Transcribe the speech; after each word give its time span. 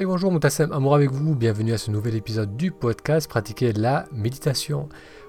Et 0.00 0.06
bonjour 0.06 0.30
Moutassem, 0.30 0.70
amour 0.70 0.94
avec 0.94 1.10
vous, 1.10 1.34
bienvenue 1.34 1.72
à 1.72 1.78
ce 1.78 1.90
nouvel 1.90 2.14
épisode 2.14 2.56
du 2.56 2.70
podcast 2.70 3.28
Pratiquer 3.28 3.72
la 3.72 4.04
méditation. 4.12 4.88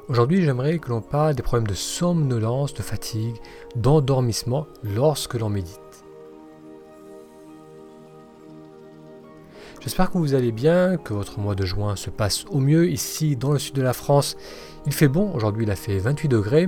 Aujourd'hui 0.10 0.44
j'aimerais 0.44 0.78
que 0.78 0.90
l'on 0.90 1.02
parle 1.02 1.34
des 1.34 1.42
problèmes 1.42 1.66
de 1.66 1.74
somnolence, 1.74 2.76
de 2.76 2.84
fatigue, 2.84 3.38
d'endormissement 3.76 4.68
lorsque 4.84 5.34
l'on 5.34 5.50
médite. 5.50 6.06
J'espère 9.82 10.12
que 10.12 10.20
vous 10.20 10.36
allez 10.36 10.52
bien, 10.52 10.98
que 10.98 11.16
votre 11.16 11.40
mois 11.40 11.56
de 11.56 11.66
juin 11.66 11.96
se 11.96 12.12
passe 12.12 12.46
au 12.52 12.60
mieux. 12.60 12.92
Ici, 12.92 13.36
dans 13.36 13.52
le 13.52 13.58
sud 13.58 13.74
de 13.74 13.82
la 13.82 13.94
France, 13.94 14.38
il 14.86 14.94
fait 14.94 15.08
bon. 15.08 15.34
Aujourd'hui, 15.34 15.64
il 15.64 15.72
a 15.72 15.76
fait 15.76 15.98
28 15.98 16.28
degrés. 16.28 16.68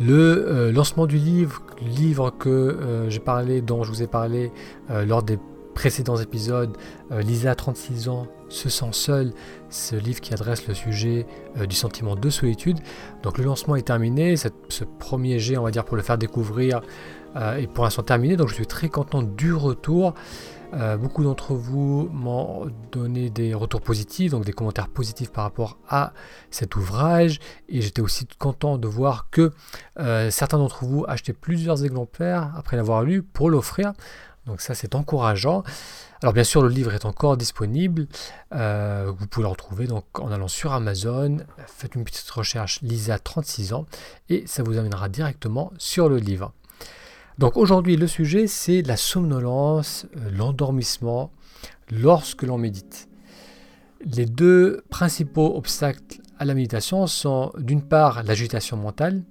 Le 0.00 0.46
euh, 0.48 0.72
lancement 0.72 1.06
du 1.06 1.18
livre, 1.18 1.60
livre 1.82 2.30
que 2.30 2.48
euh, 2.48 3.10
j'ai 3.10 3.20
parlé, 3.20 3.60
dont 3.60 3.82
je 3.82 3.90
vous 3.90 4.02
ai 4.02 4.06
parlé 4.06 4.52
euh, 4.90 5.04
lors 5.04 5.22
des 5.22 5.38
précédents 5.74 6.16
épisodes, 6.16 6.76
euh, 7.10 7.20
Lisa, 7.22 7.54
36 7.54 8.08
ans, 8.08 8.26
se 8.48 8.68
sent 8.68 8.92
seule, 8.92 9.32
ce 9.70 9.96
livre 9.96 10.20
qui 10.20 10.32
adresse 10.34 10.66
le 10.66 10.74
sujet 10.74 11.26
euh, 11.56 11.66
du 11.66 11.74
sentiment 11.74 12.16
de 12.16 12.30
solitude. 12.30 12.78
Donc 13.22 13.38
le 13.38 13.44
lancement 13.44 13.76
est 13.76 13.86
terminé, 13.86 14.36
ce 14.36 14.84
premier 14.98 15.38
jet, 15.38 15.56
on 15.56 15.62
va 15.62 15.70
dire, 15.70 15.84
pour 15.84 15.96
le 15.96 16.02
faire 16.02 16.18
découvrir, 16.18 16.82
euh, 17.36 17.56
est 17.56 17.66
pour 17.66 17.84
l'instant 17.84 18.02
terminé. 18.02 18.36
Donc 18.36 18.48
je 18.48 18.54
suis 18.54 18.66
très 18.66 18.88
content 18.88 19.22
du 19.22 19.52
retour. 19.54 20.14
beaucoup 20.98 21.22
d'entre 21.22 21.52
vous 21.52 22.08
m'ont 22.12 22.70
donné 22.92 23.28
des 23.28 23.52
retours 23.52 23.82
positifs, 23.82 24.32
donc 24.32 24.46
des 24.46 24.54
commentaires 24.54 24.88
positifs 24.88 25.30
par 25.30 25.44
rapport 25.44 25.76
à 25.86 26.14
cet 26.50 26.76
ouvrage. 26.76 27.40
Et 27.68 27.82
j'étais 27.82 28.00
aussi 28.00 28.26
content 28.38 28.78
de 28.78 28.88
voir 28.88 29.28
que 29.30 29.52
certains 30.30 30.56
d'entre 30.56 30.86
vous 30.86 31.04
achetaient 31.06 31.34
plusieurs 31.34 31.84
exemplaires 31.84 32.54
après 32.56 32.78
l'avoir 32.78 33.02
lu 33.02 33.22
pour 33.22 33.50
l'offrir. 33.50 33.92
Donc 34.46 34.60
ça 34.60 34.74
c'est 34.74 34.94
encourageant. 34.94 35.62
Alors 36.22 36.32
bien 36.32 36.44
sûr 36.44 36.62
le 36.62 36.68
livre 36.68 36.92
est 36.94 37.04
encore 37.04 37.36
disponible. 37.36 38.06
Euh, 38.52 39.12
vous 39.16 39.26
pouvez 39.26 39.44
le 39.44 39.48
retrouver 39.48 39.86
donc 39.86 40.04
en 40.18 40.32
allant 40.32 40.48
sur 40.48 40.72
Amazon. 40.72 41.38
Faites 41.66 41.94
une 41.94 42.04
petite 42.04 42.28
recherche 42.30 42.80
Lisa 42.82 43.18
36 43.18 43.72
ans 43.72 43.86
et 44.28 44.44
ça 44.46 44.62
vous 44.62 44.78
amènera 44.78 45.08
directement 45.08 45.72
sur 45.78 46.08
le 46.08 46.16
livre. 46.16 46.52
Donc 47.38 47.56
aujourd'hui 47.56 47.96
le 47.96 48.06
sujet 48.06 48.46
c'est 48.46 48.82
la 48.82 48.96
somnolence, 48.96 50.06
euh, 50.16 50.30
l'endormissement 50.32 51.30
lorsque 51.90 52.42
l'on 52.42 52.58
médite. 52.58 53.08
Les 54.04 54.26
deux 54.26 54.82
principaux 54.90 55.56
obstacles 55.56 56.20
à 56.38 56.44
la 56.44 56.54
méditation 56.54 57.06
sont 57.06 57.52
d'une 57.56 57.82
part 57.82 58.24
l'agitation 58.24 58.76
mentale, 58.76 59.22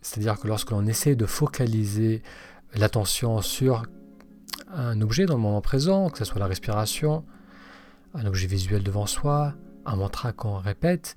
c'est-à-dire 0.00 0.40
que 0.40 0.48
lorsque 0.48 0.72
l'on 0.72 0.84
essaie 0.86 1.14
de 1.14 1.26
focaliser 1.26 2.22
l'attention 2.74 3.40
sur 3.40 3.84
un 4.72 5.00
objet 5.00 5.26
dans 5.26 5.34
le 5.34 5.40
moment 5.40 5.60
présent, 5.60 6.10
que 6.10 6.18
ce 6.18 6.24
soit 6.24 6.38
la 6.38 6.46
respiration, 6.46 7.24
un 8.14 8.26
objet 8.26 8.46
visuel 8.46 8.82
devant 8.82 9.06
soi, 9.06 9.54
un 9.86 9.96
mantra 9.96 10.32
qu'on 10.32 10.58
répète, 10.58 11.16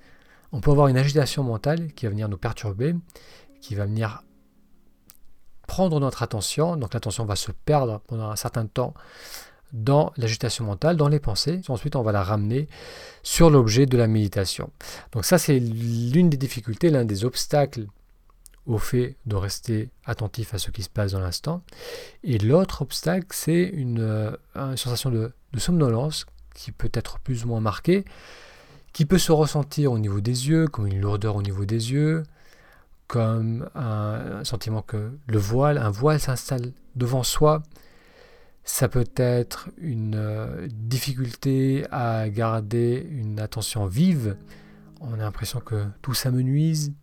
on 0.52 0.62
peut 0.62 0.72
avoir 0.72 0.88
une 0.88 0.98
agitation 0.98 1.44
mentale 1.44 1.94
qui 1.94 2.06
va 2.06 2.12
venir 2.12 2.30
nous 2.30 2.38
perturber, 2.38 2.96
qui 3.62 3.76
va 3.76 3.86
venir 3.86 4.23
prendre 5.68 6.00
notre 6.00 6.23
attention, 6.23 6.76
donc 6.76 6.94
l'attention 6.94 7.26
va 7.26 7.36
se 7.36 7.52
perdre 7.52 8.02
pendant 8.08 8.30
un 8.30 8.36
certain 8.36 8.66
temps 8.66 8.94
dans 9.72 10.12
l'agitation 10.18 10.66
mentale, 10.66 10.98
dans 10.98 11.08
les 11.08 11.20
pensées. 11.20 11.62
Ensuite, 11.70 11.95
on 11.95 12.02
va 12.02 12.12
la 12.12 12.23
ramener 12.23 12.68
sur 13.23 13.50
l'objet 13.50 13.86
de 13.86 13.98
la 13.98 14.08
méditation. 14.08 14.70
Donc 15.14 15.23
ça, 15.23 15.38
c'est 15.38 15.60
l'une 15.60 16.30
des 16.30 16.36
difficultés, 16.36 16.90
l'un 16.90 17.06
des 17.06 17.23
obstacles 17.23 17.88
au 18.66 18.78
fait 18.78 19.16
de 19.26 19.36
rester 19.36 19.90
attentif 20.06 20.54
à 20.54 20.58
ce 20.58 20.72
qui 20.72 20.84
se 20.84 20.90
passe 20.90 21.14
dans 21.14 21.20
l'instant. 21.20 21.64
Et 22.23 22.38
l'autre 22.38 22.81
obstacle, 22.84 23.28
c'est 23.31 23.64
une, 23.64 24.00
euh, 24.00 24.31
sensation 24.76 25.09
de, 25.09 25.31
somnolence 25.58 26.26
qui 26.54 26.72
peut 26.72 26.92
être 26.94 27.20
plus 27.20 27.44
ou 27.44 27.50
moins 27.50 27.59
marquée, 27.59 28.06
qui 28.94 29.06
peut 29.06 29.17
se 29.17 29.32
ressentir 29.32 29.92
au 29.92 30.00
niveau 30.00 30.22
des 30.22 30.50
yeux, 30.50 30.67
comme 30.67 30.88
une 30.88 31.00
lourdeur 31.00 31.36
au 31.36 31.42
niveau 31.42 31.66
des 31.66 31.92
yeux, 31.92 32.23
comme 33.08 33.70
un, 33.76 34.44
sentiment 34.44 34.82
que 34.82 35.11
le 35.28 35.38
voile, 35.38 35.78
un 35.78 35.89
voile 35.89 36.20
s'installe 36.20 36.72
devant 36.95 37.23
soi. 37.23 37.64
Ça 38.64 38.88
peut 38.88 39.10
être 39.16 39.70
une 39.78 40.16
euh, 40.16 40.67
difficulté 40.72 41.86
à 41.92 42.30
garder 42.30 43.08
une 43.10 43.39
attention 43.39 43.88
vive. 43.88 44.38
On 45.02 45.14
a 45.16 45.17
l'impression 45.17 45.60
que 45.60 45.83
tout 46.04 46.14
s'amenuise, 46.14 46.93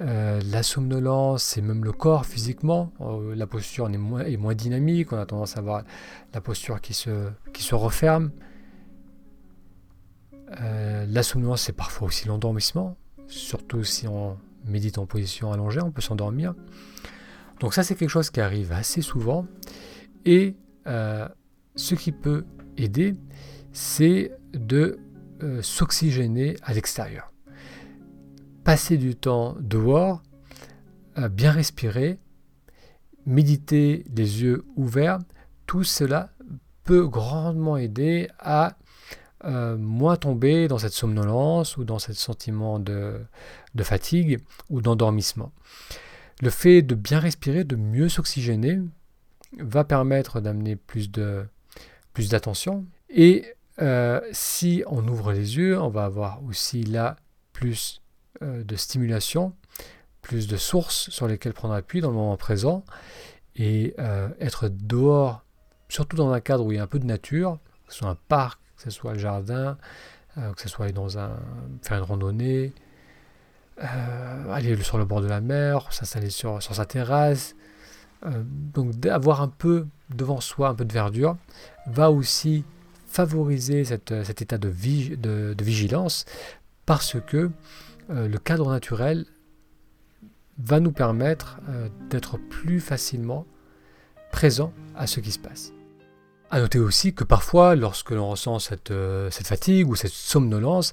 euh, 0.00 0.40
la 0.50 0.64
somnolence 0.64 1.56
et 1.56 1.62
même 1.62 1.84
le 1.84 1.92
corps 1.92 2.26
physiquement, 2.26 2.92
euh, 3.00 3.34
la 3.36 3.46
posture 3.46 3.88
est 3.88 3.96
moins, 3.96 4.54
dynamique, 4.54 5.12
on 5.12 5.18
a 5.18 5.26
tendance 5.26 5.56
à 5.56 5.60
avoir 5.60 5.84
la 6.32 6.40
posture 6.40 6.80
qui 6.80 6.94
se, 6.94 7.30
qui 7.52 7.62
se 7.62 7.76
referme. 7.76 8.32
Euh, 10.60 11.06
la 11.08 11.22
somnolence, 11.22 11.62
c'est 11.62 11.72
parfois 11.72 12.08
aussi 12.08 12.26
l'endormissement, 12.26 12.96
surtout 13.28 13.84
si 13.84 14.08
on 14.08 14.36
médite 14.64 14.98
en 14.98 15.06
position 15.06 15.52
allongée, 15.52 15.80
on 15.80 15.92
peut 15.92 16.02
s'endormir. 16.02 16.54
Donc 17.60 17.72
ça, 17.72 17.84
c'est 17.84 17.94
quelque 17.94 18.10
chose 18.10 18.30
qui 18.30 18.40
arrive 18.40 18.72
assez 18.72 19.00
souvent. 19.00 19.46
Et 20.24 20.56
ce 20.86 21.94
qui 21.94 22.12
peut 22.12 22.44
aider, 22.76 23.14
c'est 23.72 24.32
de 24.52 24.98
s'oxygéner 25.60 26.56
à 26.62 26.72
l'extérieur 26.74 27.33
passer 28.64 28.96
du 28.96 29.14
temps 29.14 29.56
dehors, 29.60 30.22
bien 31.30 31.52
respirer, 31.52 32.18
méditer 33.26 34.04
les 34.14 34.42
yeux 34.42 34.64
ouverts, 34.76 35.18
tout 35.66 35.84
cela 35.84 36.30
peut 36.84 37.06
grandement 37.06 37.76
aider 37.76 38.28
à 38.38 38.76
euh, 39.44 39.76
moins 39.76 40.16
tomber 40.16 40.68
dans 40.68 40.78
cette 40.78 40.92
somnolence 40.92 41.76
ou 41.76 41.84
dans 41.84 41.98
ce 41.98 42.12
sentiment 42.12 42.78
de, 42.78 43.20
fatigue 43.82 44.40
ou 44.70 44.80
d'endormissement. 44.80 45.52
Le 46.40 46.50
fait 46.50 46.82
de 46.82 46.94
bien 46.94 47.18
respirer, 47.18 47.64
de 47.64 47.76
mieux 47.76 48.08
s'oxygéner, 48.08 48.80
va 49.58 49.84
permettre 49.84 50.40
d'amener 50.40 50.76
plus 50.76 51.10
d'attention. 51.10 52.86
Et 53.10 53.44
euh, 53.80 54.20
si 54.32 54.82
on 54.86 55.06
ouvre 55.08 55.32
les 55.32 55.56
yeux, 55.56 55.80
on 55.80 55.90
va 55.90 56.04
avoir 56.04 56.42
aussi 56.44 56.82
là 56.82 57.16
plus 57.52 58.00
de 58.40 58.76
stimulation, 58.76 59.54
plus 60.24 60.48
de 60.48 60.56
sources 60.56 61.10
sur 61.10 61.28
lesquelles 61.28 61.52
prendre 61.52 61.74
appui 61.74 62.00
dans 62.00 62.08
le 62.08 62.14
moment 62.14 62.36
présent, 62.36 62.84
et 63.56 63.94
euh, 63.98 64.28
être 64.40 64.68
dehors, 64.68 65.44
surtout 65.88 66.16
dans 66.16 66.32
un 66.32 66.40
cadre 66.40 66.64
où 66.64 66.72
il 66.72 66.76
y 66.76 66.78
a 66.78 66.82
un 66.82 66.88
peu 66.88 66.98
de 66.98 67.06
nature, 67.06 67.58
que 67.86 67.92
ce 67.92 68.00
soit 68.00 68.08
un 68.08 68.18
parc, 68.28 68.58
que 68.76 68.82
ce 68.82 68.90
soit 68.90 69.12
le 69.12 69.18
jardin, 69.18 69.76
euh, 70.38 70.52
que 70.52 70.60
ce 70.60 70.68
soit 70.68 70.86
aller 70.86 70.94
dans 70.94 71.18
un, 71.18 71.36
faire 71.82 71.98
une 71.98 72.04
randonnée, 72.04 72.72
aller 73.78 74.80
sur 74.82 74.98
le 74.98 75.04
bord 75.04 75.20
de 75.20 75.26
la 75.26 75.40
mer, 75.40 75.92
s'installer 75.92 76.30
sur, 76.30 76.62
sa 76.62 76.86
terrasse. 76.86 77.56
donc 78.24 78.92
d'avoir 78.92 79.42
un 79.42 79.48
peu 79.48 79.86
devant 80.10 80.40
soi, 80.40 80.68
un 80.68 80.74
peu 80.74 80.84
de 80.84 80.92
verdure, 80.92 81.36
va 81.86 82.10
aussi 82.10 82.64
favoriser 83.08 83.84
cet 83.84 84.42
état 84.42 84.58
de, 84.58 84.68
vigilance 85.62 86.24
parce 86.86 87.16
que 87.26 87.50
euh, 88.10 88.28
le 88.28 88.38
cadre 88.38 88.70
naturel 88.70 89.26
va 90.58 90.80
nous 90.80 90.92
permettre 90.92 91.58
euh, 91.68 91.88
d'être 92.10 92.38
plus 92.38 92.80
facilement 92.80 93.46
présent 94.30 94.72
à 94.94 95.06
ce 95.06 95.20
qui 95.20 95.32
se 95.32 95.38
passe. 95.38 95.72
A 96.50 96.60
noter 96.60 96.78
aussi 96.78 97.14
que 97.14 97.24
parfois, 97.24 97.74
lorsque 97.74 98.10
l'on 98.10 98.30
ressent 98.30 98.58
cette, 98.58 98.90
euh, 98.90 99.30
fatigue 99.30 99.88
ou 99.88 99.96
cette 99.96 100.12
somnolence, 100.12 100.92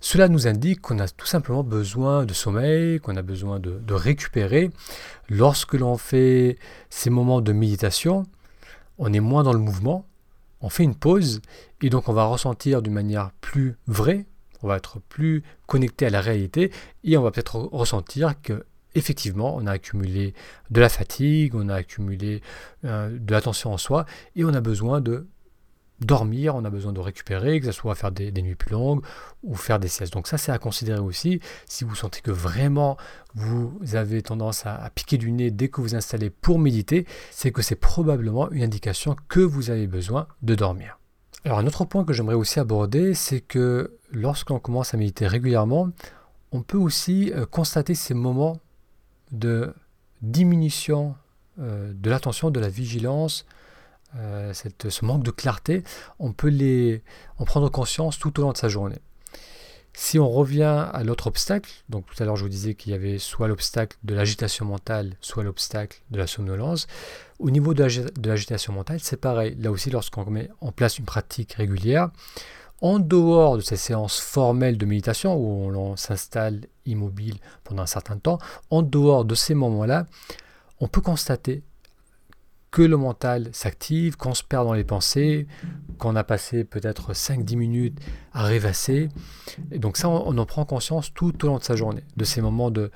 cela 0.00 0.28
nous 0.28 0.46
indique 0.46 0.80
qu'on 0.80 0.98
a 0.98 1.08
tout 1.08 1.26
simplement 1.26 1.64
besoin 1.64 2.24
de 2.24 2.34
sommeil, 2.34 3.00
qu'on 3.00 3.16
a 3.16 3.22
besoin 3.22 3.58
de, 3.58 3.78
de 3.78 3.94
récupérer. 3.94 4.70
Lorsque 5.28 5.74
l'on 5.74 5.96
fait 5.96 6.58
ces 6.90 7.10
moments 7.10 7.40
de 7.40 7.52
méditation, 7.52 8.24
on 8.98 9.12
est 9.12 9.20
moins 9.20 9.42
dans 9.42 9.52
le 9.52 9.58
mouvement, 9.58 10.06
on 10.60 10.68
fait 10.68 10.84
une 10.84 10.94
pause 10.94 11.40
et 11.82 11.90
donc 11.90 12.08
on 12.08 12.12
va 12.12 12.24
ressentir 12.24 12.82
d'une 12.82 12.92
manière 12.92 13.30
plus 13.40 13.76
vraie, 13.86 14.26
on 14.62 14.68
va 14.68 14.76
être 14.76 15.00
plus 15.00 15.42
connecté 15.66 16.06
à 16.06 16.10
la 16.10 16.20
réalité 16.20 16.72
et 17.04 17.16
on 17.16 17.22
va 17.22 17.30
peut-être 17.30 17.56
ressentir 17.56 18.40
que 18.42 18.64
effectivement 18.94 19.56
on 19.56 19.66
a 19.66 19.72
accumulé 19.72 20.34
de 20.70 20.80
la 20.80 20.88
fatigue, 20.88 21.54
on 21.54 21.68
a 21.68 21.74
accumulé 21.74 22.42
euh, 22.84 23.16
de 23.18 23.32
l'attention 23.32 23.72
en 23.72 23.78
soi 23.78 24.06
et 24.36 24.44
on 24.44 24.54
a 24.54 24.60
besoin 24.60 25.00
de 25.00 25.26
dormir, 26.00 26.54
on 26.54 26.64
a 26.64 26.70
besoin 26.70 26.92
de 26.92 27.00
récupérer, 27.00 27.58
que 27.58 27.66
ce 27.66 27.72
soit 27.72 27.94
faire 27.96 28.12
des, 28.12 28.30
nuits 28.30 28.54
plus 28.54 28.70
longues 28.70 29.04
ou 29.42 29.56
faire 29.56 29.80
des 29.80 29.88
siestes. 29.88 30.12
Donc 30.12 30.28
ça 30.28 30.38
c'est 30.38 30.52
à 30.52 30.58
considérer 30.58 31.00
aussi 31.00 31.40
si 31.66 31.84
vous 31.84 31.94
sentez 31.94 32.20
que 32.20 32.30
vraiment 32.30 32.96
vous 33.34 33.76
avez 33.94 34.22
tendance 34.22 34.64
à, 34.66 34.76
à 34.76 34.90
piquer 34.90 35.18
du 35.18 35.32
nez 35.32 35.50
dès 35.50 35.68
que 35.68 35.80
vous 35.80 35.94
installez 35.94 36.30
pour 36.30 36.58
méditer, 36.58 37.06
c'est 37.30 37.52
que 37.52 37.62
c'est 37.62 37.76
probablement 37.76 38.50
une 38.50 38.62
indication 38.62 39.16
que 39.28 39.40
vous 39.40 39.70
avez 39.70 39.86
besoin 39.86 40.28
de 40.42 40.54
dormir. 40.54 40.97
Alors 41.44 41.58
un 41.58 41.66
autre 41.66 41.84
point 41.84 42.04
que 42.04 42.12
j'aimerais 42.12 42.34
aussi 42.34 42.58
aborder, 42.58 43.14
c'est 43.14 43.40
que 43.40 43.96
lorsqu'on 44.10 44.58
commence 44.58 44.94
à 44.94 44.96
méditer 44.96 45.26
régulièrement, 45.26 45.90
on 46.52 46.62
peut 46.62 46.78
aussi 46.78 47.32
euh, 47.32 47.46
constater 47.46 47.94
ces 47.94 48.14
moments 48.14 48.58
de 49.30 49.72
diminution 50.22 51.14
euh, 51.60 51.92
de 51.94 52.10
l'attention, 52.10 52.50
de 52.50 52.60
la 52.60 52.68
vigilance, 52.68 53.46
ce 54.14 55.04
manque 55.04 55.22
de 55.22 55.30
clarté, 55.30 55.84
on 56.18 56.32
peut 56.32 56.48
les, 56.48 57.02
en 57.36 57.44
prendre 57.44 57.68
conscience 57.68 58.18
tout 58.18 58.40
au 58.40 58.42
long 58.42 58.52
de 58.52 58.56
sa 58.56 58.68
journée. 58.68 58.98
Si 60.00 60.16
on 60.20 60.30
revient 60.30 60.86
à 60.92 61.02
l'autre 61.02 61.26
obstacle, 61.26 61.68
donc 61.88 62.06
tout 62.06 62.22
à 62.22 62.24
l'heure 62.24 62.36
je 62.36 62.44
vous 62.44 62.48
disais 62.48 62.74
qu'il 62.74 62.92
y 62.92 62.94
avait 62.94 63.18
soit 63.18 63.48
l'obstacle 63.48 63.98
de 64.04 64.14
l'agitation 64.14 64.64
mentale, 64.64 65.16
soit 65.20 65.42
l'obstacle 65.42 66.00
de 66.12 66.18
la 66.18 66.28
somnolence, 66.28 66.86
au 67.40 67.50
niveau 67.50 67.74
de 67.74 67.82
l'agitation 68.24 68.72
mentale, 68.72 69.00
c'est 69.02 69.16
pareil. 69.16 69.56
Là 69.58 69.72
aussi, 69.72 69.90
lorsqu'on 69.90 70.24
met 70.30 70.50
en 70.60 70.70
place 70.70 70.98
une 70.98 71.04
pratique 71.04 71.54
régulière, 71.54 72.10
en 72.80 73.00
dehors 73.00 73.56
de 73.56 73.60
ces 73.60 73.76
séances 73.76 74.20
formelles 74.20 74.78
de 74.78 74.86
méditation 74.86 75.34
où 75.34 75.76
on 75.76 75.96
s'installe 75.96 76.60
immobile 76.86 77.38
pendant 77.64 77.82
un 77.82 77.86
certain 77.86 78.18
temps, 78.18 78.38
en 78.70 78.82
dehors 78.82 79.24
de 79.24 79.34
ces 79.34 79.54
moments-là, 79.54 80.06
on 80.78 80.86
peut 80.86 81.00
constater 81.00 81.64
que 82.70 82.82
le 82.82 82.96
mental 82.96 83.48
s'active, 83.52 84.16
qu'on 84.16 84.34
se 84.34 84.44
perd 84.44 84.64
dans 84.64 84.74
les 84.74 84.84
pensées, 84.84 85.48
qu'on 85.98 86.16
a 86.16 86.24
passé 86.24 86.64
peut-être 86.64 87.12
5-10 87.12 87.56
minutes 87.56 88.00
à 88.32 88.44
rêvasser. 88.44 89.08
Et 89.72 89.78
donc 89.78 89.96
ça, 89.96 90.08
on, 90.08 90.38
en 90.38 90.46
prend 90.46 90.64
conscience 90.64 91.12
tout 91.12 91.44
au 91.44 91.48
long 91.48 91.58
de 91.58 91.64
sa 91.64 91.76
journée, 91.76 92.04
de 92.16 92.24
ces 92.24 92.40
moments 92.40 92.70
de, 92.70 92.90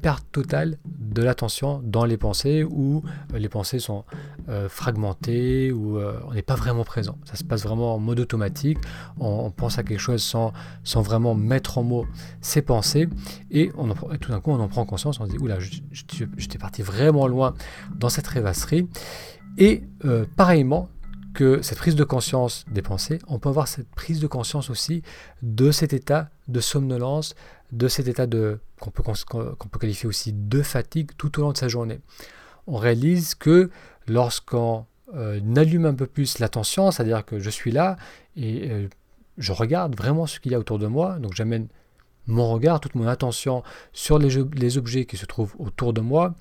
perte 0.00 0.24
totale 0.32 0.78
de 0.84 1.22
l'attention 1.22 1.80
dans 1.84 2.04
les 2.04 2.16
pensées, 2.16 2.64
où 2.64 3.02
euh, 3.32 3.38
les 3.38 3.48
pensées 3.48 3.78
sont 3.78 4.04
euh, 4.48 4.68
fragmentées, 4.68 5.72
où 5.72 5.98
euh, 5.98 6.20
on 6.26 6.34
n'est 6.34 6.42
pas 6.42 6.54
vraiment 6.54 6.84
présent. 6.84 7.18
Ça 7.24 7.36
se 7.36 7.44
passe 7.44 7.62
vraiment 7.62 7.94
en 7.94 7.98
mode 7.98 8.20
automatique, 8.20 8.78
on, 9.18 9.50
pense 9.50 9.78
à 9.78 9.82
quelque 9.82 10.00
chose 10.00 10.22
sans, 10.22 10.52
vraiment 11.02 11.34
mettre 11.34 11.78
en 11.78 11.82
mots 11.82 12.06
ses 12.40 12.62
pensées, 12.62 13.08
et, 13.50 13.70
tout 14.20 14.30
d'un 14.30 14.40
coup, 14.40 14.50
on 14.50 14.60
en 14.60 14.68
prend 14.68 14.84
conscience, 14.84 15.20
on 15.20 15.26
se 15.26 15.30
dit, 15.30 15.38
oula, 15.38 15.58
j'étais 15.60 16.58
parti 16.58 16.82
vraiment 16.82 17.26
loin 17.26 17.54
dans 17.94 18.08
cette 18.08 18.26
rêvasserie. 18.26 18.88
Et 19.56 19.82
pareillement, 20.36 20.88
que 21.38 21.62
cette 21.62 21.78
prise 21.78 21.94
de 21.94 22.02
conscience 22.02 22.64
des 22.68 22.82
pensées, 22.82 23.20
on 23.28 23.38
peut 23.38 23.48
avoir 23.48 23.68
cette 23.68 23.88
prise 23.90 24.18
de 24.18 24.26
conscience 24.26 24.70
aussi 24.70 25.04
de 25.40 25.70
cet 25.70 25.92
état 25.92 26.30
de 26.48 26.58
somnolence, 26.58 27.36
de 27.70 27.86
cet 27.86 28.08
état 28.08 28.26
de 28.26 28.58
qu'on 28.80 28.90
peut, 28.90 29.04
peut 29.04 29.78
qualifier 29.78 30.08
aussi 30.08 30.32
de 30.32 30.62
fatigue 30.62 31.12
tout 31.16 31.38
au 31.38 31.42
long 31.42 31.52
de 31.52 31.56
sa 31.56 31.68
journée. 31.68 32.00
On 32.66 32.76
réalise 32.76 33.36
que 33.36 33.70
lorsqu'on 34.08 34.84
euh, 35.14 35.54
allume 35.54 35.86
un 35.86 35.94
peu 35.94 36.06
plus 36.06 36.40
l'attention, 36.40 36.90
c'est-à-dire 36.90 37.24
que 37.24 37.38
je 37.38 37.50
suis 37.50 37.70
là 37.70 37.98
et 38.34 38.72
euh, 38.72 38.88
je 39.36 39.52
regarde 39.52 39.94
vraiment 39.94 40.26
ce 40.26 40.40
qu'il 40.40 40.50
y 40.50 40.56
a 40.56 40.58
autour 40.58 40.80
de 40.80 40.88
moi, 40.88 41.20
donc 41.20 41.34
j'amène 41.36 41.68
mon 42.26 42.50
regard, 42.52 42.80
toute 42.80 42.96
mon 42.96 43.06
attention 43.06 43.62
sur 43.92 44.18
les 44.18 44.76
objets 44.76 45.04
qui 45.04 45.16
se 45.16 45.24
trouvent 45.24 45.54
autour 45.60 45.92
de 45.92 46.00
moi, 46.00 46.34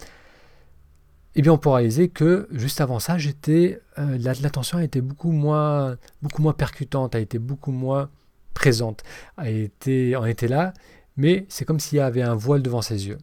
eh 1.37 1.43
bien 1.43 1.53
on 1.53 1.59
peut 1.59 1.69
réaliser 1.69 2.09
que 2.09 2.47
juste 2.51 2.81
avant 2.81 2.99
ça, 2.99 3.15
euh, 3.15 3.77
l'attention 3.97 4.79
a 4.79 4.83
été 4.83 5.01
beaucoup 5.01 5.31
moins, 5.31 5.95
beaucoup 6.23 6.41
moins 6.41 6.53
percutante, 6.53 7.13
a 7.13 7.19
été 7.19 7.37
beaucoup 7.37 7.71
moins 7.71 8.09
présente, 8.55 9.03
a 9.37 9.47
été, 9.47 10.17
était 10.25 10.47
là, 10.47 10.73
mais 11.15 11.45
c'est 11.47 11.63
comme 11.63 11.79
s'il 11.79 11.99
y 11.99 12.01
avait 12.01 12.23
un 12.23 12.33
voile 12.33 12.63
devant 12.63 12.81
ses 12.81 13.07
yeux. 13.07 13.19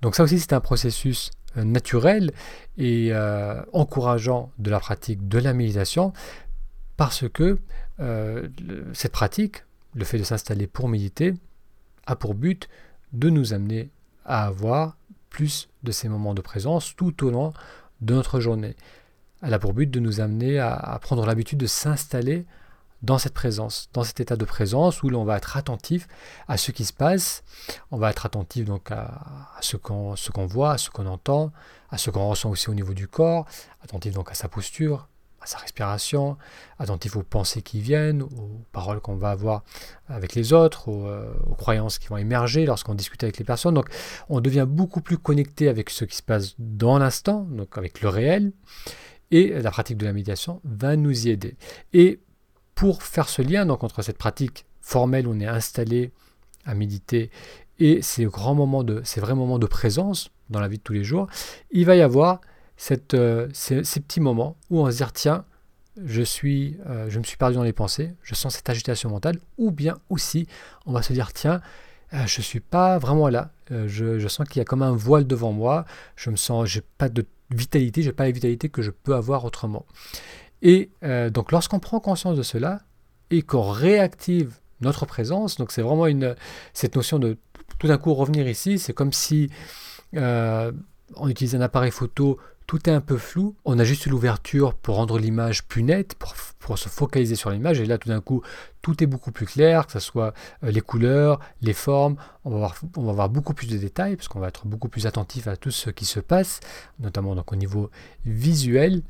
Donc 0.00 0.14
ça 0.14 0.22
aussi 0.22 0.40
c'est 0.40 0.54
un 0.54 0.60
processus 0.60 1.30
euh, 1.58 1.64
naturel 1.64 2.32
et 2.78 3.10
euh, 3.12 3.60
encourageant 3.74 4.50
de 4.58 4.70
la 4.70 4.80
pratique 4.80 5.28
de 5.28 5.38
la 5.38 5.52
méditation 5.52 6.14
parce 6.96 7.28
que 7.28 7.58
cette 8.92 9.12
pratique, 9.12 9.62
le 9.94 10.04
fait 10.04 10.18
de 10.18 10.24
s'installer 10.24 10.66
pour 10.66 10.88
méditer, 10.88 11.34
a 12.06 12.16
pour 12.16 12.34
but 12.34 12.68
de 13.12 13.30
nous 13.30 13.52
amener 13.52 13.90
à 14.24 14.46
avoir 14.46 14.96
plus 15.34 15.68
de 15.82 15.90
ces 15.90 16.08
moments 16.08 16.32
de 16.32 16.40
présence 16.40 16.94
tout 16.94 17.26
au 17.26 17.30
long 17.30 17.52
de 18.00 18.14
notre 18.14 18.38
journée. 18.38 18.76
Elle 19.42 19.52
a 19.52 19.58
pour 19.58 19.74
but 19.74 19.90
de 19.90 19.98
nous 19.98 20.20
amener 20.20 20.60
à, 20.60 20.96
prendre 21.02 21.26
l'habitude 21.26 21.58
de 21.58 21.66
s'installer 21.66 22.46
dans 23.02 23.18
cette 23.18 23.34
présence, 23.34 23.88
dans 23.92 24.04
cet 24.04 24.20
état 24.20 24.36
de 24.36 24.44
présence 24.44 25.02
où 25.02 25.08
l'on 25.10 25.24
va 25.24 25.36
être 25.36 25.56
attentif 25.56 26.06
à 26.46 26.56
ce 26.56 26.70
qui 26.70 26.84
se 26.84 26.92
passe, 26.92 27.42
on 27.90 27.98
va 27.98 28.10
être 28.10 28.26
attentif 28.26 28.64
donc 28.64 28.92
à, 28.92 29.58
ce 29.60 29.76
qu'on 29.76 30.46
voit, 30.46 30.74
à 30.74 30.78
ce 30.78 30.88
qu'on 30.88 31.06
entend, 31.06 31.50
à 31.90 31.98
ce 31.98 32.10
qu'on 32.10 32.28
ressent 32.28 32.48
aussi 32.48 32.70
au 32.70 32.74
niveau 32.74 32.94
du 32.94 33.08
corps, 33.08 33.44
attentif 33.82 34.14
donc 34.14 34.30
à 34.30 34.34
sa 34.34 34.48
posture, 34.48 35.08
à 35.44 35.46
sa 35.46 35.58
respiration, 35.58 36.38
attentif 36.78 37.16
aux 37.16 37.22
pensées 37.22 37.60
qui 37.60 37.80
viennent, 37.80 38.22
aux 38.22 38.62
paroles 38.72 39.00
qu'on 39.00 39.16
va 39.16 39.30
avoir 39.30 39.62
avec 40.08 40.34
les 40.34 40.54
autres, 40.54 40.90
euh, 40.90 41.34
aux, 41.46 41.54
croyances 41.54 41.98
qui 41.98 42.08
vont 42.08 42.16
émerger 42.16 42.64
lorsqu'on 42.64 42.94
discute 42.94 43.22
avec 43.22 43.36
les 43.36 43.44
personnes. 43.44 43.74
Donc 43.74 43.88
on 44.30 44.40
devient 44.40 44.66
beaucoup 44.66 45.02
plus 45.02 45.18
connecté 45.18 45.68
avec 45.68 45.90
ce 45.90 46.06
qui 46.06 46.16
se 46.16 46.22
passe 46.22 46.54
dans 46.58 46.98
l'instant, 46.98 47.42
donc 47.50 47.76
avec 47.76 48.00
le 48.00 48.08
réel, 48.08 48.52
et 49.30 49.50
la 49.50 49.70
pratique 49.70 49.98
de 49.98 50.06
la 50.06 50.14
méditation 50.14 50.62
va 50.64 50.96
nous 50.96 51.26
y 51.26 51.30
aider. 51.30 51.56
Et 51.92 52.20
pour 52.74 53.02
faire 53.02 53.28
ce 53.28 53.42
lien 53.42 53.66
donc, 53.66 53.84
entre 53.84 54.02
cette 54.02 54.18
pratique 54.18 54.64
formelle 54.80 55.26
où 55.26 55.32
on 55.32 55.40
est 55.40 55.46
installé 55.46 56.10
à 56.64 56.74
méditer 56.74 57.30
et 57.78 58.00
ces 58.00 58.24
grands 58.24 58.54
moments 58.54 58.84
de, 58.84 59.02
ces 59.04 59.20
vrais 59.20 59.34
moments 59.34 59.58
de 59.58 59.66
présence 59.66 60.30
dans 60.48 60.60
la 60.60 60.68
vie 60.68 60.78
de 60.78 60.82
tous 60.82 60.92
les 60.94 61.04
jours, 61.04 61.26
il 61.70 61.84
va 61.84 61.96
y 61.96 62.00
avoir 62.00 62.40
cette, 62.76 63.14
euh, 63.14 63.48
ces, 63.52 63.82
petits 63.82 64.20
moments 64.20 64.56
où 64.70 64.80
on 64.80 64.90
se 64.90 64.96
dire 64.96 65.12
tiens, 65.12 65.44
je, 66.04 66.22
suis, 66.22 66.76
euh, 66.86 67.06
je 67.08 67.18
me 67.18 67.24
suis 67.24 67.36
perdu 67.36 67.56
dans 67.56 67.62
les 67.62 67.72
pensées, 67.72 68.14
je 68.22 68.34
sens 68.34 68.54
cette 68.54 68.68
agitation 68.68 69.10
mentale, 69.10 69.38
ou 69.58 69.70
bien 69.70 69.96
aussi 70.08 70.46
on 70.86 70.92
va 70.92 71.02
se 71.02 71.12
dire 71.12 71.32
tiens, 71.32 71.60
euh, 72.12 72.26
je 72.26 72.40
ne 72.40 72.42
suis 72.42 72.60
pas 72.60 72.98
vraiment 72.98 73.28
là, 73.28 73.52
je, 73.70 74.18
je, 74.18 74.28
sens 74.28 74.46
qu'il 74.48 74.60
y 74.60 74.62
a 74.62 74.64
comme 74.64 74.82
un 74.82 74.94
voile 74.94 75.26
devant 75.26 75.52
moi, 75.52 75.84
je 76.16 76.30
me 76.30 76.36
sens, 76.36 76.68
j'ai 76.68 76.82
pas 76.98 77.08
de 77.08 77.24
vitalité, 77.50 78.02
j'ai 78.02 78.12
pas 78.12 78.24
la 78.24 78.30
vitalité 78.30 78.68
que 78.68 78.82
je 78.82 78.90
peux 78.90 79.14
avoir 79.14 79.44
autrement. 79.44 79.86
Et 80.62 80.90
donc 81.30 81.52
lorsqu'on 81.52 81.78
prend 81.78 82.00
conscience 82.00 82.36
de 82.36 82.42
cela 82.42 82.80
et 83.30 83.42
qu'on 83.42 83.68
réactive 83.68 84.58
notre 84.80 85.04
présence, 85.04 85.56
donc 85.56 85.72
c'est 85.72 85.82
vraiment 85.82 86.06
une, 86.06 86.34
cette 86.72 86.96
notion 86.96 87.18
de 87.18 87.36
tout 87.78 87.86
d'un 87.86 87.98
coup 87.98 88.14
revenir 88.14 88.48
ici, 88.48 88.78
c'est 88.78 88.94
comme 88.94 89.12
si 89.12 89.50
on 90.14 91.28
utilise 91.28 91.54
un 91.54 91.60
appareil 91.60 91.90
photo 91.90 92.38
tout 92.66 92.88
est 92.88 92.92
un 92.92 93.00
peu 93.00 93.16
flou. 93.18 93.54
On 93.64 93.78
a 93.78 93.84
juste 93.84 94.06
l'ouverture 94.06 94.74
pour 94.74 94.96
rendre 94.96 95.18
l'image 95.18 95.64
plus 95.64 95.82
nette, 95.82 96.14
pour, 96.14 96.78
se 96.78 96.88
focaliser 96.88 97.34
sur 97.34 97.50
l'image. 97.50 97.80
Et 97.80 97.86
là, 97.86 97.98
tout 97.98 98.08
d'un 98.08 98.20
coup, 98.20 98.42
tout 98.80 99.02
est 99.02 99.06
beaucoup 99.06 99.32
plus 99.32 99.46
clair, 99.46 99.86
que 99.86 99.92
ce 99.92 100.00
soit 100.00 100.32
euh, 100.62 100.70
les 100.70 100.80
couleurs, 100.80 101.40
les 101.60 101.74
formes. 101.74 102.16
On 102.44 102.58
va, 102.58 102.72
avoir 102.96 103.28
beaucoup 103.28 103.54
plus 103.54 103.66
de 103.66 103.76
détails, 103.76 104.16
parce 104.16 104.28
qu'on 104.28 104.40
va 104.40 104.48
être 104.48 104.66
beaucoup 104.66 104.88
plus 104.88 105.06
attentif 105.06 105.46
à 105.46 105.56
tout 105.56 105.70
ce 105.70 105.90
qui 105.90 106.04
se 106.06 106.20
passe, 106.20 106.60
notamment 107.00 107.34
donc, 107.34 107.52
au 107.52 107.56
niveau 107.56 107.90
visuel. 108.24 109.02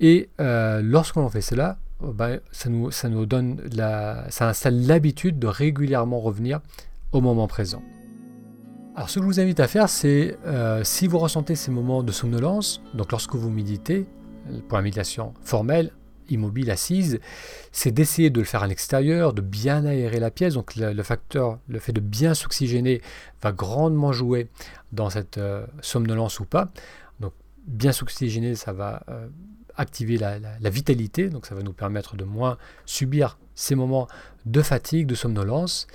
Et 0.00 0.28
euh, 0.40 0.82
lorsqu'on 0.82 1.28
fait 1.30 1.40
cela, 1.40 1.78
oh, 2.02 2.12
ben, 2.12 2.40
ça, 2.52 2.68
nous, 2.68 2.90
ça 2.90 3.08
nous 3.08 3.26
donne 3.26 3.62
la, 3.72 4.30
ça 4.30 4.48
installe 4.48 4.86
l'habitude 4.86 5.38
de 5.38 5.46
régulièrement 5.46 6.20
revenir 6.20 6.60
au 7.12 7.20
moment 7.20 7.48
présent. 7.48 7.82
Alors 9.00 9.08
ce 9.08 9.14
que 9.14 9.22
je 9.22 9.26
vous 9.26 9.40
invite 9.40 9.60
à 9.60 9.66
faire, 9.66 9.88
c'est 9.88 10.36
euh, 10.44 10.84
si 10.84 11.06
vous 11.06 11.16
ressentez 11.16 11.54
ces 11.54 11.70
moments 11.70 12.02
de 12.02 12.12
somnolence, 12.12 12.82
donc 12.92 13.12
lorsque 13.12 13.34
vous 13.34 13.48
méditez, 13.48 14.04
pour 14.68 14.76
la 14.76 14.82
méditation 14.82 15.32
formelle, 15.42 15.90
immobile, 16.28 16.70
assise, 16.70 17.18
c'est 17.72 17.92
d'essayer 17.92 18.28
de 18.28 18.40
le 18.40 18.44
faire 18.44 18.62
à 18.62 18.66
l'extérieur, 18.66 19.32
de 19.32 19.40
bien 19.40 19.86
aérer 19.86 20.20
la 20.20 20.30
pièce. 20.30 20.52
Donc 20.52 20.76
le, 20.76 21.02
facteur, 21.02 21.58
le 21.66 21.78
fait 21.78 21.94
de 21.94 22.00
bien 22.02 22.34
s'oxygéner 22.34 23.00
va 23.40 23.52
grandement 23.52 24.12
jouer 24.12 24.50
dans 24.92 25.08
cette 25.08 25.38
euh, 25.38 25.64
somnolence 25.80 26.38
ou 26.38 26.44
pas. 26.44 26.68
Donc 27.20 27.32
bien 27.66 27.92
s'oxygéner, 27.92 28.54
ça 28.54 28.74
va 28.74 29.02
euh, 29.08 29.28
activer 29.76 30.18
la, 30.18 30.38
vitalité, 30.68 31.30
donc 31.30 31.46
ça 31.46 31.54
va 31.54 31.62
nous 31.62 31.72
permettre 31.72 32.16
de 32.16 32.24
moins 32.24 32.58
subir 32.84 33.38
ces 33.54 33.74
moments 33.74 34.08
de 34.44 34.60
fatigue, 34.60 35.06
de 35.06 35.14
somnolence. 35.14 35.86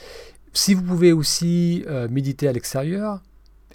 Si 0.56 0.74
vous 0.74 0.84
pouvez 0.84 1.12
aussi 1.12 1.84
euh, 1.88 2.08
méditer 2.08 2.48
à 2.48 2.54
l'extérieur 2.54 3.22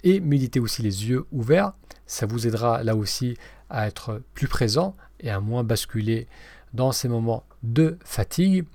et 0.03 0.19
méditer 0.19 0.59
aussi 0.59 0.81
les 0.81 1.07
yeux 1.07 1.25
ouverts, 1.31 1.73
ça 2.07 2.25
vous 2.25 2.47
aidera 2.47 2.83
là 2.83 2.95
aussi 2.95 3.37
à 3.69 3.85
être 3.85 4.23
plus 4.33 4.47
présent 4.47 4.95
et 5.19 5.29
à 5.29 5.39
moins 5.39 5.63
basculer 5.63 6.27
dans 6.73 6.91
ces 6.91 7.07
moments 7.07 7.43
de 7.61 7.99
fatigue. 8.03 8.65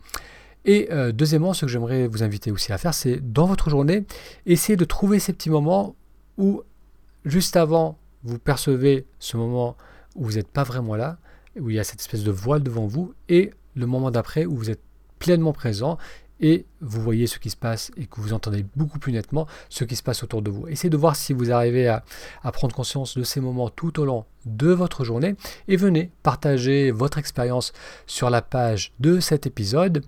Et 0.64 0.86
euh, 0.92 1.10
deuxièmement, 1.10 1.52
ce 1.52 1.66
que 1.66 1.72
j'aimerais 1.72 2.06
vous 2.06 2.22
inviter 2.22 2.52
aussi 2.52 2.72
à 2.72 2.78
faire, 2.78 2.94
c'est 2.94 3.16
dans 3.16 3.46
votre 3.46 3.70
journée, 3.70 4.06
essayer 4.46 4.76
de 4.76 4.84
trouver 4.84 5.18
ces 5.18 5.32
petits 5.32 5.50
moments 5.50 5.96
où 6.38 6.62
juste 7.24 7.56
avant, 7.56 7.98
vous 8.22 8.38
percevez 8.38 9.04
ce 9.18 9.36
moment 9.36 9.76
où 10.14 10.26
vous 10.26 10.34
n'êtes 10.34 10.48
pas 10.48 10.62
vraiment 10.62 10.94
là, 10.94 11.18
où 11.58 11.70
il 11.70 11.76
y 11.76 11.80
a 11.80 11.84
cette 11.84 12.00
espèce 12.00 12.22
de 12.22 12.30
voile 12.30 12.62
devant 12.62 12.86
vous, 12.86 13.14
et 13.28 13.50
le 13.74 13.86
moment 13.86 14.12
d'après 14.12 14.46
où 14.46 14.56
vous 14.56 14.70
êtes 14.70 14.82
pleinement 15.18 15.52
présent 15.52 15.98
et 16.40 16.66
vous 16.80 17.00
voyez 17.00 17.26
ce 17.26 17.38
qui 17.38 17.50
se 17.50 17.56
passe 17.56 17.90
et 17.96 18.06
que 18.06 18.20
vous 18.20 18.32
entendez 18.32 18.64
beaucoup 18.76 18.98
plus 18.98 19.12
nettement 19.12 19.46
ce 19.68 19.84
qui 19.84 19.96
se 19.96 20.02
passe 20.02 20.22
autour 20.22 20.42
de 20.42 20.50
vous. 20.50 20.68
Essayez 20.68 20.90
de 20.90 20.96
voir 20.96 21.16
si 21.16 21.32
vous 21.32 21.50
arrivez 21.52 21.88
à, 21.88 22.04
prendre 22.52 22.74
conscience 22.74 23.16
de 23.16 23.22
ces 23.22 23.40
moments 23.40 23.70
tout 23.70 24.00
au 24.00 24.04
long 24.04 24.24
de 24.44 24.68
votre 24.68 25.04
journée 25.04 25.34
et 25.68 25.76
venez 25.76 26.10
partager 26.22 26.90
votre 26.90 27.18
expérience 27.18 27.72
sur 28.06 28.30
la 28.30 28.42
page 28.42 28.92
de 29.00 29.20
cet 29.20 29.46
épisode. 29.46 30.04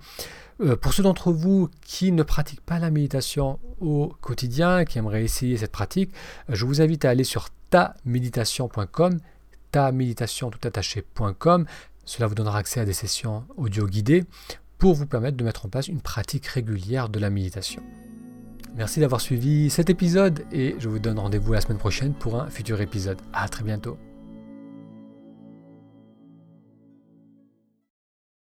Euh, 0.60 0.76
pour 0.76 0.92
ceux 0.92 1.02
d'entre 1.04 1.30
vous 1.32 1.68
qui 1.82 2.10
ne 2.12 2.22
pratiquent 2.22 2.64
pas 2.64 2.78
la 2.78 2.90
méditation 2.90 3.58
au 3.80 4.12
quotidien, 4.20 4.84
qui 4.84 4.98
aimeraient 4.98 5.22
essayer 5.22 5.56
cette 5.56 5.72
pratique, 5.72 6.10
je 6.48 6.64
vous 6.64 6.80
invite 6.80 7.04
à 7.04 7.10
aller 7.10 7.24
sur 7.24 7.48
taméditation.com 7.70 9.18
kméditation.com. 9.70 11.66
Cela 12.04 12.26
vous 12.26 12.34
donnera 12.34 12.58
accès 12.58 12.80
à 12.80 12.84
des 12.84 12.92
sessions 12.92 13.44
audio 13.56 13.86
guidées 13.86 14.24
pour 14.78 14.94
vous 14.94 15.06
permettre 15.06 15.36
de 15.36 15.44
mettre 15.44 15.66
en 15.66 15.68
place 15.68 15.88
une 15.88 16.00
pratique 16.00 16.46
régulière 16.46 17.08
de 17.08 17.18
la 17.18 17.30
méditation. 17.30 17.82
Merci 18.76 19.00
d'avoir 19.00 19.20
suivi 19.20 19.70
cet 19.70 19.90
épisode 19.90 20.44
et 20.52 20.76
je 20.78 20.88
vous 20.88 21.00
donne 21.00 21.18
rendez-vous 21.18 21.52
la 21.52 21.60
semaine 21.60 21.78
prochaine 21.78 22.14
pour 22.14 22.40
un 22.40 22.48
futur 22.48 22.80
épisode. 22.80 23.18
À 23.32 23.48
très 23.48 23.64
bientôt. 23.64 23.98